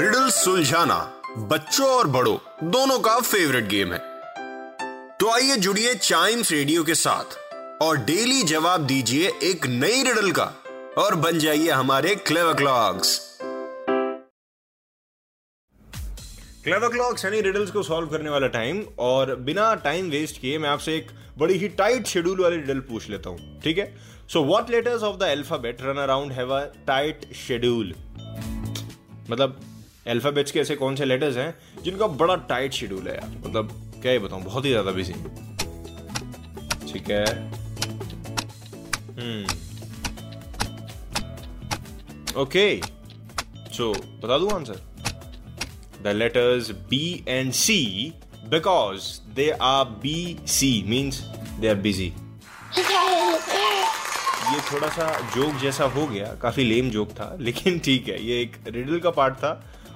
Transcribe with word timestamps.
Riddle 0.00 0.28
सुलझाना 0.30 0.96
बच्चों 1.50 1.86
और 1.88 2.06
बड़ों, 2.06 2.36
दोनों 2.70 2.98
का 2.98 3.18
फेवरेट 3.20 3.64
गेम 3.68 3.92
है। 3.92 3.98
तो 5.20 5.30
आइए 5.30 5.56
जुड़िए 5.56 5.94
चाइम्स 5.94 6.52
रेडियो 6.52 6.84
के 6.84 6.94
साथ 6.94 7.82
और 7.82 7.96
डेली 8.04 8.42
जवाब 8.42 8.86
दीजिए 8.86 9.30
एक 9.42 9.66
नई 9.66 10.02
रिडल 10.02 10.30
का 10.38 10.44
और 10.98 11.14
बन 11.24 11.38
जाइए 11.38 11.70
हमारे 11.70 12.14
क्लेवर 12.26 12.54
क्लॉक्स 12.54 13.18
क्लेवर 16.64 16.88
क्लॉक्स 16.88 17.24
यानी 17.24 17.40
रिडल्स 17.40 17.70
को 17.70 17.82
सॉल्व 17.82 18.08
करने 18.08 18.30
वाला 18.30 18.46
टाइम 18.56 18.82
और 18.98 19.34
बिना 19.48 19.74
टाइम 19.84 20.10
वेस्ट 20.10 20.40
किए 20.40 20.58
मैं 20.58 20.68
आपसे 20.68 20.96
एक 20.96 21.10
बड़ी 21.38 21.54
ही 21.58 21.68
टाइट 21.78 22.06
शेड्यूल 22.06 22.40
वाली 22.42 22.56
रिडल 22.56 22.80
पूछ 22.90 23.08
लेता 23.10 23.30
हूँ, 23.30 23.60
ठीक 23.62 23.78
है? 23.78 23.92
So 24.32 24.44
what 24.44 24.70
letters 24.70 25.02
of 25.02 25.16
the 25.16 25.22
alphabet 25.30 25.82
run 25.82 26.02
around 26.02 26.32
have 26.32 26.54
a 26.54 26.64
tight 26.86 27.32
schedule 27.46 27.94
मतलब 29.30 29.60
अल्फाबेट्स 30.06 30.52
के 30.52 30.60
ऐसे 30.60 30.76
कौन 30.76 30.96
से 30.96 31.04
लेटर्स 31.04 31.36
हैं, 31.36 31.54
जिनका 31.82 32.06
बड़ा 32.06 32.36
टाइट 32.48 32.72
शेड्यूल 32.72 33.08
है 33.08 33.14
यार। 33.14 33.30
मतलब 33.46 33.72
क्या 34.02 34.12
ही 34.12 34.18
बताऊँ, 34.18 34.42
बहुत 34.44 34.64
ही 34.64 34.70
ज़्यादा 34.70 34.90
बिज़ी 34.90 35.12
ठीक 36.92 37.10
है। 37.10 37.24
हम्म। 39.18 39.44
ओके 42.36 42.80
सो 43.72 43.92
बता 43.92 44.38
दूँ 44.38 44.50
answer 44.52 44.80
the 46.02 46.12
letters 46.16 46.70
B 46.90 47.24
and 47.28 47.52
C 47.54 48.12
because 48.46 49.02
they 49.34 49.50
are 49.62 49.84
B 50.02 50.36
C 50.48 50.70
means 50.88 51.20
they 51.60 51.68
are 51.68 51.74
busy 51.78 52.12
ये 54.52 54.60
थोड़ा 54.70 54.88
सा 54.88 55.08
जोक 55.34 55.60
जैसा 55.62 55.84
हो 55.86 56.06
गया, 56.06 56.26
काफ़ी 56.42 56.64
लेम 56.64 56.88
जोक 56.90 57.10
था, 57.10 57.36
लेकिन 57.40 57.78
ठीक 57.78 58.08
है, 58.08 58.22
ये 58.26 58.40
एक 58.42 58.56
रिडल 58.66 58.98
का 59.00 59.10
पार्ट 59.10 59.34
था। 59.34 59.52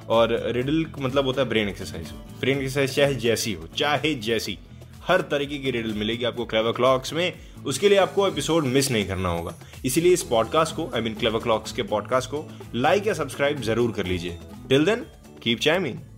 और 0.09 0.33
रिडल 0.53 0.85
मतलब 0.99 1.27
होता 1.27 1.43
है 1.43 1.49
ब्रेन 1.49 1.69
एक्सरसाइज 1.69 2.13
ब्रेन 2.41 2.59
एक्सरसाइज 2.59 2.95
चाहे 2.95 3.15
जैसी 3.15 3.53
हो, 3.53 3.69
चाहे 3.77 4.15
जैसी, 4.15 4.59
हर 5.07 5.21
तरीके 5.21 5.59
की 5.59 5.71
रिडल 5.71 5.93
मिलेगी 5.93 6.25
आपको 6.25 6.45
क्लेवर 6.45 6.73
क्लॉक्स 6.73 7.13
में। 7.13 7.33
उसके 7.67 7.89
लिए 7.89 7.99
आपको 7.99 8.27
एपिसोड 8.29 8.65
मिस 8.67 8.91
नहीं 8.91 9.07
करना 9.07 9.29
होगा। 9.29 9.55
इसीलिए 9.85 10.13
इस 10.13 10.23
पॉडकास्ट 10.23 10.77
को 10.77 10.91
आई 10.95 11.01
मीन 11.01 11.15
क्लेवर 11.15 11.41
क्लॉक्स 11.41 11.73
के 11.73 11.83
पॉडकास्ट 11.83 12.31
को 12.31 12.47
लाइक 12.75 13.07
या 13.07 13.15
सब्सक्राइब 13.15 13.61
ज़रूर 13.63 13.93
कर 13.93 14.07
लीजिए। 14.07 14.39
Till 14.69 14.85
then 14.85 15.07
keep 15.43 15.61
chiming. 15.61 16.14